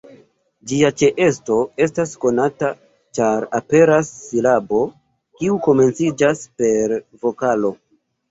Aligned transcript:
Ĝia 0.69 0.89
ĉeesto 1.01 1.57
estas 1.85 2.13
konata 2.23 2.69
ĉar 3.19 3.45
aperas 3.59 4.09
silabo 4.31 4.79
kiu 5.41 5.61
komenciĝas 5.67 6.43
per 6.63 6.97
vokalo. 7.27 7.71